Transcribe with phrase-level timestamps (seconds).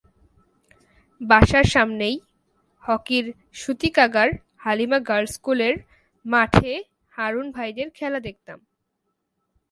[1.21, 2.15] বাসার সামনেই
[2.83, 3.25] হকির
[3.53, 4.29] সূতিকাগার
[4.57, 5.75] হালিমা গার্লস স্কুলের
[6.25, 6.73] মাঠে
[7.13, 8.59] হারুন ভাইদের খেলা দেখতাম।